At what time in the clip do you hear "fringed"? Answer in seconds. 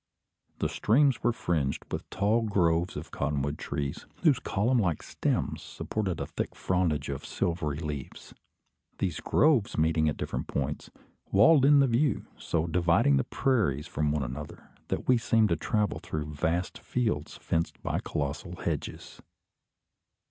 1.31-1.85